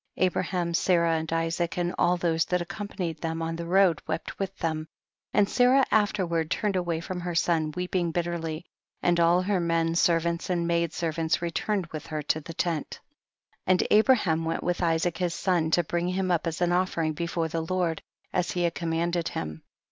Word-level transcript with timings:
65 0.15 0.25
Abraham, 0.31 0.73
Sarah 0.73 1.11
and 1.15 1.31
Isaac 1.31 1.77
and 1.77 1.93
all 1.95 2.17
those 2.17 2.45
that 2.45 2.59
accompanied 2.59 3.21
them 3.21 3.39
on 3.43 3.55
the 3.55 3.67
road 3.67 4.01
wept 4.07 4.39
with 4.39 4.57
them, 4.57 4.87
and 5.31 5.45
JSarah 5.45 5.85
afterward 5.91 6.49
turned 6.49 6.75
away 6.75 6.99
from 7.01 7.19
her 7.19 7.35
son, 7.35 7.71
weeping 7.77 8.09
bitterly, 8.09 8.65
and 9.03 9.19
all 9.19 9.43
her 9.43 9.59
men 9.59 9.93
servants 9.93 10.49
and 10.49 10.67
maid 10.67 10.91
servants 10.91 11.39
returned 11.39 11.85
with 11.93 12.07
her 12.07 12.23
to 12.23 12.41
the 12.41 12.55
tent, 12.55 12.99
20. 13.67 13.67
And 13.67 13.87
Abraham 13.91 14.43
went 14.43 14.63
with 14.63 14.81
Isaac 14.81 15.19
his 15.19 15.35
son 15.35 15.69
to 15.69 15.83
bring 15.83 16.07
him 16.07 16.31
up 16.31 16.47
as 16.47 16.61
an 16.61 16.71
oflfering 16.71 17.13
before 17.13 17.47
the 17.49 17.61
Lord, 17.61 18.01
as 18.33 18.49
he 18.53 18.63
had 18.63 18.73
commanded 18.73 19.27
him. 19.27 19.61